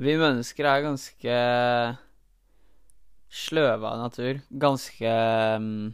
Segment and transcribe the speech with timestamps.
[0.00, 1.32] Vi mennesker er ganske
[3.28, 4.38] sløve av natur.
[4.48, 5.10] Ganske
[5.60, 5.90] um,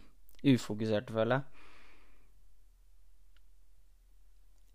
[0.47, 1.53] ufokuserte, føler jeg.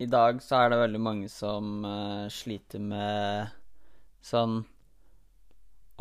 [0.03, 3.53] I dag så er det veldig mange som uh, sliter med
[4.25, 4.65] sånn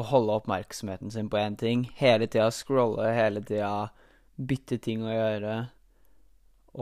[0.01, 1.87] å holde oppmerksomheten sin på én ting.
[2.01, 3.93] Hele tida scrolle, hele tida
[4.35, 5.55] bytte ting å gjøre.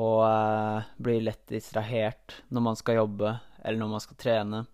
[0.01, 4.65] Og uh, bli lett distrahert når man skal jobbe, eller når man skal trene.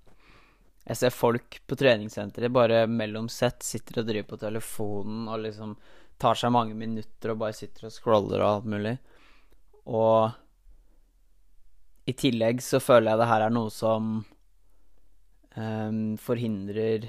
[0.85, 5.73] Jeg ser folk på treningssenteret bare mellom sett sitter og driver på telefonen og liksom
[6.21, 8.95] tar seg mange minutter og bare sitter og scroller og alt mulig.
[9.89, 10.31] Og
[12.05, 14.13] i tillegg så føler jeg det her er noe som
[15.57, 17.09] um, forhindrer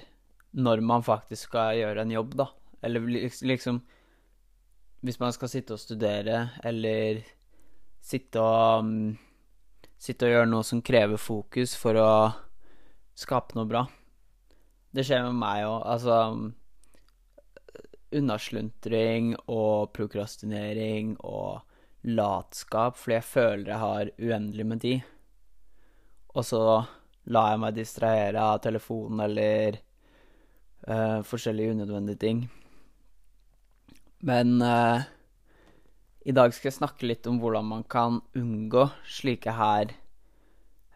[0.55, 2.48] når man faktisk skal gjøre en jobb, da.
[2.86, 3.82] Eller liksom
[5.05, 7.20] Hvis man skal sitte og studere, eller
[8.02, 9.18] sitte og um,
[9.96, 12.10] Sitte og gjøre noe som krever fokus for å
[13.16, 13.86] skape noe bra.
[14.96, 15.80] Det skjer med meg òg.
[15.92, 16.20] Altså
[18.16, 21.66] Unnasluntring og prokrastinering og
[22.05, 25.10] latskap fordi jeg føler jeg har uendelig med tid.
[26.36, 26.62] Og så
[27.32, 29.80] lar jeg meg distrahere av telefonen eller
[30.88, 32.46] uh, forskjellige unødvendige ting.
[34.26, 35.02] Men uh,
[36.26, 39.96] i dag skal jeg snakke litt om hvordan man kan unngå slike her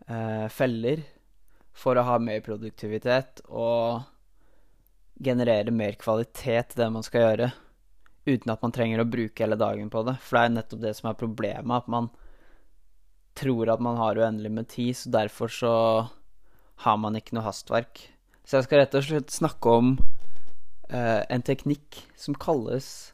[0.07, 1.03] uh, feller
[1.79, 4.03] for å ha mer produktivitet og
[5.19, 7.49] generere mer kvalitet i det man skal gjøre,
[8.29, 10.15] uten at man trenger å bruke hele dagen på det.
[10.23, 12.09] For det er nettopp det som er problemet, at man
[13.39, 15.73] tror at man har uendelig med tid, så derfor så
[16.83, 18.03] har man ikke noe hastverk.
[18.43, 23.11] Så jeg skal rett og slett snakke om uh, en teknikk som kalles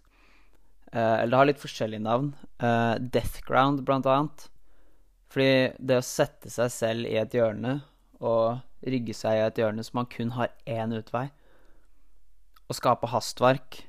[0.94, 2.30] uh, Eller det har litt forskjellige navn.
[2.62, 4.48] Uh, death ground, blant annet.
[5.34, 7.82] Fordi det å sette seg selv i et hjørne
[8.26, 11.28] og rygge seg i et hjørne så man kun har én utvei,
[12.66, 13.84] og skape hastverk,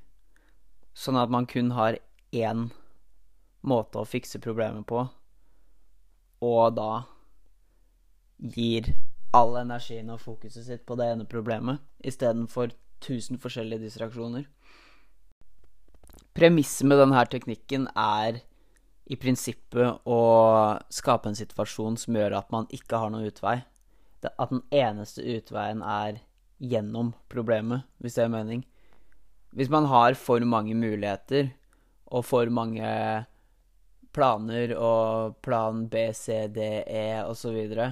[0.96, 1.98] sånn at man kun har
[2.36, 2.68] én
[3.66, 5.06] måte å fikse problemet på,
[6.44, 6.90] og da
[8.36, 8.92] gir
[9.36, 12.72] all energien og fokuset sitt på det ene problemet istedenfor
[13.04, 14.44] tusen forskjellige distraksjoner.
[16.36, 18.42] Premisset med denne teknikken er
[19.06, 20.20] i prinsippet å
[20.92, 23.60] skape en situasjon som gjør at man ikke har noen utvei
[24.24, 26.22] at den eneste utveien er
[26.62, 28.64] gjennom problemet, hvis det er mening.
[29.56, 31.50] Hvis man har for mange muligheter
[32.12, 32.86] og for mange
[34.16, 37.88] planer og plan B, C, D, E osv., så, videre,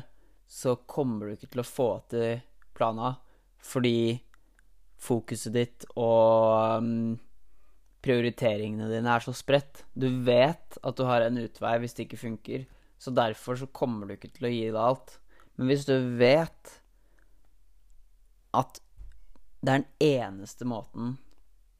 [0.47, 2.41] så kommer du ikke til å få til
[2.77, 3.15] plana
[3.65, 4.21] fordi
[5.01, 7.15] fokuset ditt og um,
[8.05, 9.85] prioriteringene dine er så spredt.
[9.97, 12.67] Du vet at du har en utvei hvis det ikke funker,
[13.01, 15.17] så derfor så kommer du ikke til å gi det alt.
[15.57, 16.79] Men hvis du vet
[18.55, 18.81] at
[19.65, 21.15] det er den eneste måten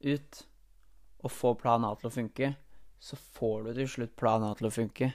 [0.01, 0.41] ut
[1.25, 2.53] å få plan A til å funke,
[2.99, 5.11] så får du til slutt plan A til å funke.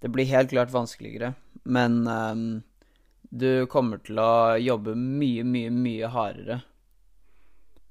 [0.00, 1.34] Det blir helt klart vanskeligere,
[1.64, 2.46] men um,
[3.28, 6.60] du kommer til å jobbe mye, mye, mye hardere.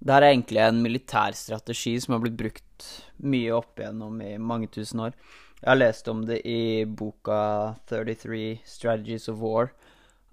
[0.05, 2.89] Det er egentlig en militær strategi som har blitt brukt
[3.25, 5.15] mye opp igjennom i mange tusen år.
[5.65, 9.71] Jeg har lest om det i boka 33 Strategies of War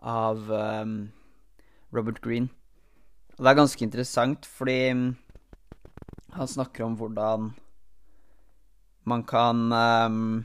[0.05, 1.09] av um,
[1.89, 2.51] Robert Green.
[3.39, 5.07] Og det er ganske interessant, fordi um,
[6.37, 7.49] han snakker om hvordan
[9.09, 10.45] man kan um,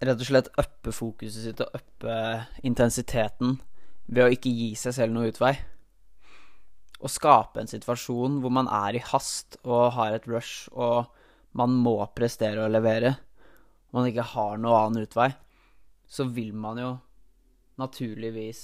[0.00, 2.18] rett og slett uppe fokuset sitt og uppe
[2.64, 3.58] intensiteten
[4.08, 5.58] ved å ikke gi seg selv noe utvei.
[6.96, 11.12] Å skape en situasjon hvor man er i hast og har et rush og
[11.58, 13.12] man må prestere og levere,
[13.90, 15.30] og man ikke har noe annen utvei,
[16.08, 16.92] så vil man jo
[17.80, 18.62] naturligvis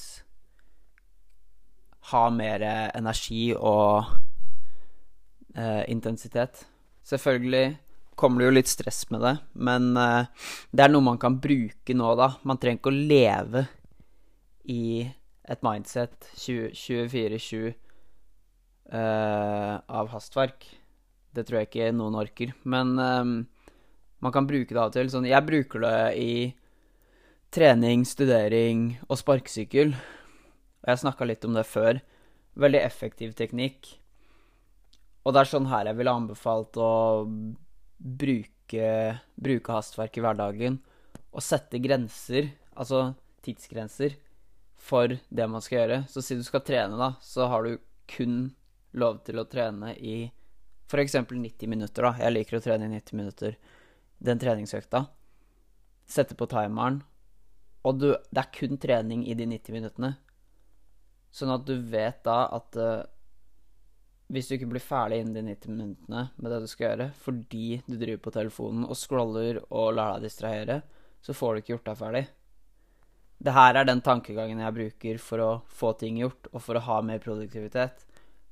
[2.12, 2.65] ha mer
[2.97, 4.09] energi og
[5.56, 6.65] eh, intensitet.
[7.04, 7.77] Selvfølgelig
[8.19, 11.97] kommer det jo litt stress med det, men eh, det er noe man kan bruke
[11.97, 12.32] nå, da.
[12.48, 13.66] Man trenger ikke å leve
[14.69, 15.06] i
[15.48, 17.72] et mindset 24-7
[18.92, 20.66] eh, av hastverk.
[21.34, 22.54] Det tror jeg ikke noen orker.
[22.65, 23.34] Men um,
[24.25, 25.10] man kan bruke det av og til.
[25.13, 26.33] Sånn, jeg bruker det i
[27.54, 29.95] trening, studering og sparkesykkel.
[30.83, 32.01] Og jeg snakka litt om det før.
[32.59, 33.95] Veldig effektiv teknikk.
[35.27, 36.92] Og det er sånn her jeg ville anbefalt å
[37.98, 38.92] bruke,
[39.36, 40.78] bruke hastverk i hverdagen.
[41.34, 43.13] Og sette grenser, altså
[43.45, 44.16] tidsgrenser,
[44.78, 46.01] for det man skal gjøre.
[46.09, 47.77] Så si du skal trene, da, så har du
[48.09, 48.48] kun
[48.97, 50.30] lov til å trene i
[50.89, 51.19] f.eks.
[51.29, 52.15] 90 minutter, da.
[52.25, 53.59] Jeg liker å trene i 90 minutter.
[54.19, 55.05] Den treningsøkta.
[56.09, 57.03] Sette på timeren.
[57.87, 60.15] Og du, det er kun trening i de 90 minuttene.
[61.31, 63.05] Sånn at du vet da at uh,
[64.33, 67.69] hvis du ikke blir ferdig innen de 90 minuttene med det du skal gjøre, fordi
[67.87, 70.83] du driver på telefonen og scroller og lar deg distrahere,
[71.25, 72.25] så får du ikke gjort deg ferdig.
[73.39, 76.85] Det her er den tankegangen jeg bruker for å få ting gjort, og for å
[76.89, 78.03] ha mer produktivitet.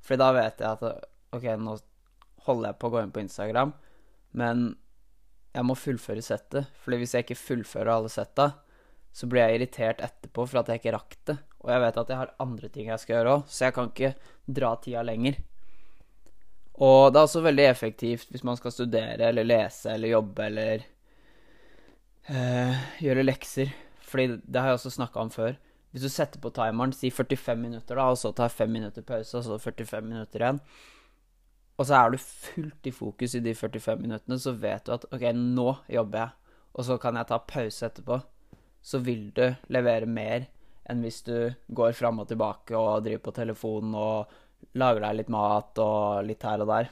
[0.05, 1.05] Fordi da vet jeg at
[1.35, 1.75] OK, nå
[2.47, 3.73] holder jeg på å gå inn på Instagram,
[4.37, 4.69] men
[5.57, 6.71] jeg må fullføre settet.
[6.83, 8.51] Fordi hvis jeg ikke fullfører alle setta,
[9.17, 11.37] så blir jeg irritert etterpå for at jeg ikke rakk det.
[11.63, 13.89] Og jeg vet at jeg har andre ting jeg skal gjøre òg, så jeg kan
[13.91, 14.11] ikke
[14.59, 15.39] dra tida lenger.
[16.77, 20.83] Og det er også veldig effektivt hvis man skal studere eller lese eller jobbe eller
[22.29, 23.73] øh, gjøre lekser.
[24.07, 25.57] Fordi det har jeg også snakka om før.
[25.91, 29.39] Hvis du setter på timeren, si 45 minutter, da, og så tar 5 minutter pause,
[29.39, 30.59] og så 45 minutter igjen,
[31.77, 35.05] og så er du fullt i fokus i de 45 minuttene, så vet du at
[35.13, 38.19] OK, nå jobber jeg, og så kan jeg ta pause etterpå.
[38.81, 40.47] Så vil du levere mer
[40.87, 41.35] enn hvis du
[41.75, 46.45] går fram og tilbake og driver på telefonen og lager deg litt mat og litt
[46.47, 46.89] her og der.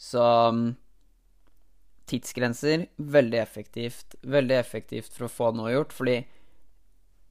[0.00, 0.22] Så
[0.54, 0.68] mm,
[2.08, 4.16] tidsgrenser veldig effektivt.
[4.22, 6.20] Veldig effektivt for å få noe gjort, fordi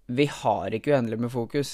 [0.09, 1.73] vi har ikke uendelig med fokus.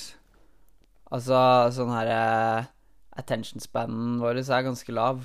[1.15, 1.37] Altså
[1.75, 2.21] sånn herre
[2.61, 2.71] eh,
[3.19, 5.23] attention spanen vår er ganske lav.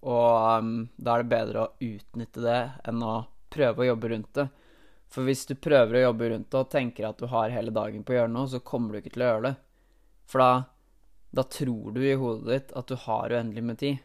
[0.00, 3.14] Og um, da er det bedre å utnytte det enn å
[3.52, 4.46] prøve å jobbe rundt det.
[5.10, 8.04] For hvis du prøver å jobbe rundt det og tenker at du har hele dagen
[8.06, 9.54] på å gjøre noe, så kommer du ikke til å gjøre det.
[10.30, 10.50] For da,
[11.34, 13.98] da tror du i hodet ditt at du har uendelig med tid.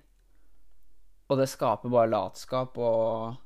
[1.29, 3.37] Og det skaper bare latskap og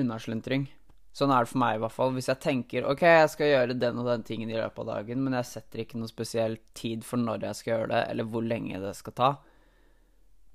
[0.00, 0.66] unnaslentring.
[1.12, 2.14] Sånn er det for meg, i hvert fall.
[2.16, 5.20] Hvis jeg tenker ok, jeg skal gjøre den og den tingen i løpet av dagen,
[5.24, 8.46] men jeg setter ikke noe spesiell tid for når jeg skal gjøre det, eller hvor
[8.46, 9.30] lenge det skal ta,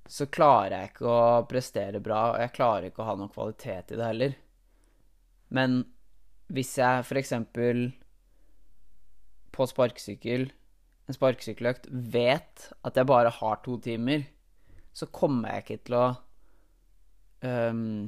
[0.08, 3.94] så klarer jeg ikke å prestere bra, og jeg klarer ikke å ha noen kvalitet
[3.94, 4.38] i det heller.
[5.54, 5.82] Men
[6.52, 7.90] hvis jeg eksempel
[9.54, 10.48] på sparkesykkel,
[11.08, 14.26] en sparkesykkeløkt, vet at jeg bare har to timer,
[14.96, 16.06] så kommer jeg ikke til å
[17.46, 18.08] um,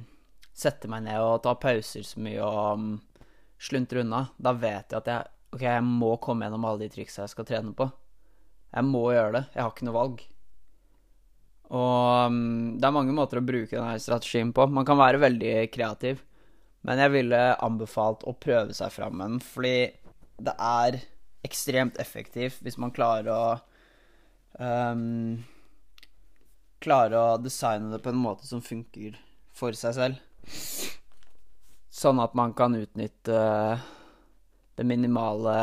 [0.59, 2.89] sette meg ned og ta pauser så mye og um,
[3.59, 4.25] sluntre unna.
[4.37, 7.47] Da vet jeg at jeg, okay, jeg må komme gjennom alle de triksa jeg skal
[7.49, 7.89] trene på.
[8.69, 9.43] Jeg må gjøre det.
[9.55, 10.25] Jeg har ikke noe valg.
[11.69, 12.41] Og um,
[12.81, 14.65] det er mange måter å bruke denne strategien på.
[14.73, 16.23] Man kan være veldig kreativ,
[16.87, 19.75] men jeg ville anbefalt å prøve seg fram med den, fordi
[20.39, 21.01] det er
[21.45, 23.43] ekstremt effektivt hvis man klarer å
[24.59, 25.39] um,
[26.79, 29.17] Klarer å designe det på en måte som funker
[29.51, 30.21] for seg selv.
[31.99, 33.39] Sånn at man kan utnytte
[34.79, 35.55] det minimale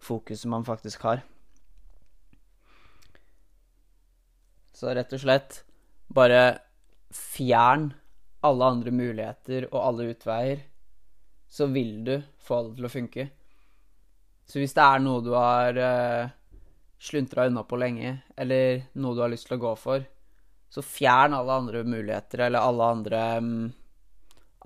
[0.00, 1.20] fokuset man faktisk har.
[4.72, 5.60] Så rett og slett
[6.12, 6.40] bare
[7.12, 7.90] fjern
[8.46, 10.62] alle andre muligheter og alle utveier,
[11.48, 13.28] så vil du få det til å funke.
[14.46, 16.28] Så hvis det er noe du har uh,
[17.02, 20.04] sluntra unna på lenge, eller noe du har lyst til å gå for,
[20.72, 23.52] så fjern alle andre muligheter eller alle andre um,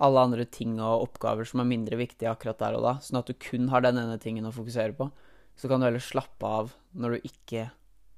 [0.01, 3.29] alle andre ting og oppgaver som er mindre viktige akkurat der og da, sånn at
[3.29, 5.11] du kun har den ene tingen å fokusere på.
[5.53, 7.67] Så kan du heller slappe av når du ikke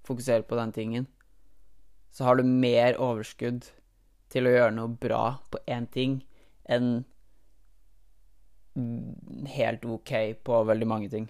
[0.07, 1.07] fokuserer på den tingen.
[2.13, 3.68] Så har du mer overskudd
[4.31, 6.21] til å gjøre noe bra på én ting
[6.71, 7.03] enn
[9.53, 10.13] helt OK
[10.45, 11.27] på veldig mange ting.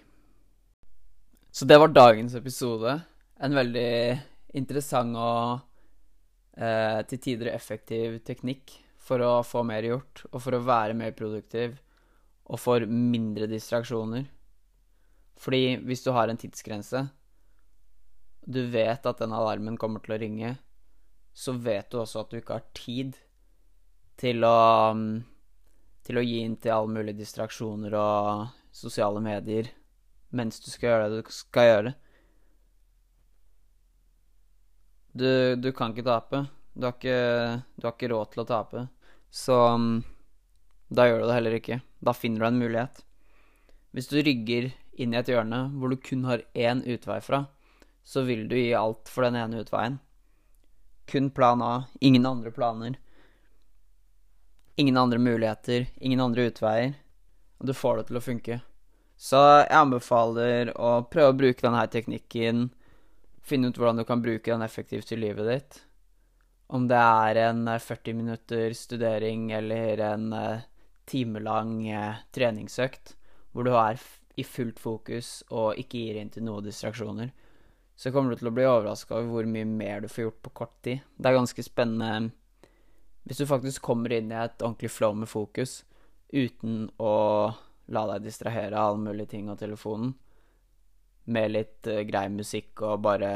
[1.54, 2.96] Så det var dagens episode.
[3.42, 3.90] En veldig
[4.54, 5.64] interessant og
[6.56, 11.12] eh, til tider effektiv teknikk for å få mer gjort, og for å være mer
[11.16, 11.76] produktiv,
[12.44, 14.26] og for mindre distraksjoner.
[15.40, 17.04] Fordi hvis du har en tidsgrense,
[18.44, 20.56] du vet at den alarmen kommer til å ringe,
[21.34, 23.16] så vet du også at du ikke har tid
[24.20, 24.56] til å
[26.04, 29.70] til å gi inn til alle mulige distraksjoner og sosiale medier
[30.36, 31.92] mens du skal gjøre det du skal gjøre.
[35.14, 36.42] Du, du kan ikke tape.
[36.74, 37.18] Du har ikke,
[37.78, 38.86] du har ikke, råd til å tape.
[39.30, 40.00] Så um,
[40.90, 41.78] da gjør du det heller ikke.
[42.02, 43.04] Da finner du en mulighet.
[43.94, 47.44] Hvis du rygger inn i et hjørne hvor du kun har én utvei fra,
[48.02, 50.00] så vil du gi alt for den ene utveien.
[51.06, 52.98] Kun plan A, ingen andre planer.
[54.74, 56.96] Ingen andre muligheter, ingen andre utveier.
[57.62, 58.62] Og du får det til å funke.
[59.14, 62.72] Så jeg anbefaler å prøve å bruke denne teknikken
[63.44, 65.80] finne ut hvordan du kan bruke den effektivt i livet ditt.
[66.66, 70.64] Om det er en 40 eh, minutter studering eller en uh,
[71.06, 73.14] timelang uh, treningsøkt
[73.52, 74.00] hvor du er
[74.40, 77.28] i fullt fokus og ikke gir inn til noen distraksjoner,
[77.94, 80.54] så kommer du til å bli overraska over hvor mye mer du får gjort på
[80.62, 81.04] kort tid.
[81.14, 82.32] Det er ganske spennende
[83.24, 85.82] hvis du faktisk kommer inn i et ordentlig flow med fokus
[86.34, 87.14] uten å
[87.94, 90.16] la deg distrahere av alle mulige ting og telefonen
[91.24, 93.30] med litt uh, grei musikk og bare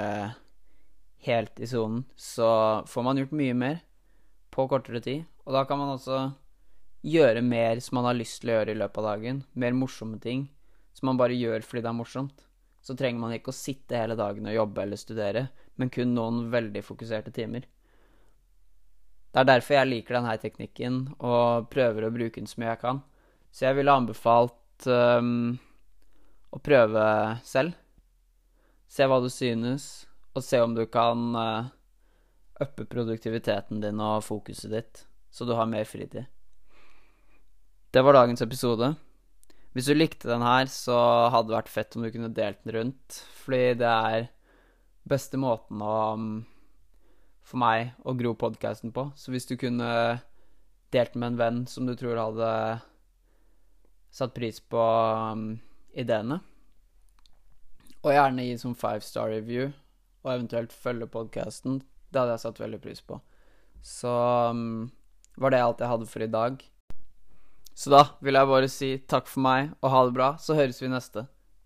[1.27, 2.49] helt i sonen, så
[2.87, 3.81] får man gjort mye mer
[4.55, 5.25] på kortere tid.
[5.47, 6.29] Og da kan man også
[7.07, 9.43] gjøre mer som man har lyst til å gjøre i løpet av dagen.
[9.55, 10.47] Mer morsomme ting
[10.97, 12.45] som man bare gjør fordi det er morsomt.
[12.83, 16.47] Så trenger man ikke å sitte hele dagen og jobbe eller studere, men kun noen
[16.53, 17.67] veldig fokuserte timer.
[19.29, 22.83] Det er derfor jeg liker denne teknikken og prøver å bruke den så mye jeg
[22.83, 23.03] kan.
[23.53, 25.59] Så jeg ville anbefalt um,
[26.55, 27.05] å prøve
[27.47, 27.77] selv.
[28.89, 31.77] Se hva du synes, og se om du kan øppe
[32.59, 36.27] uppe produktiviteten din og fokuset ditt, så du har mer fritid.
[37.91, 38.95] Det var dagens episode.
[39.73, 40.97] Hvis du likte den her, så
[41.31, 44.29] hadde det vært fett om du kunne delt den rundt, fordi det er
[45.09, 46.31] beste måten å um,
[47.49, 49.07] for meg å gro podkasten på.
[49.17, 49.89] Så hvis du kunne
[50.93, 52.51] delt med en venn som du tror hadde
[54.13, 55.55] satt pris på um,
[55.97, 56.41] ideene,
[58.03, 59.73] og gjerne gi som five star review,
[60.25, 61.81] og eventuelt følge podkasten,
[62.13, 63.19] det hadde jeg satt veldig pris på.
[63.85, 64.11] Så
[64.51, 64.91] um,
[65.39, 66.63] var det alt jeg hadde for i dag.
[67.79, 70.81] Så da vil jeg bare si takk for meg og ha det bra, så høres
[70.83, 71.29] vi neste.